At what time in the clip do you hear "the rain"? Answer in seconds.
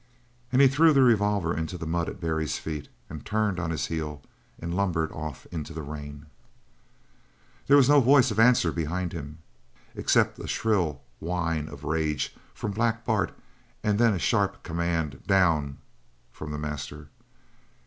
5.73-6.25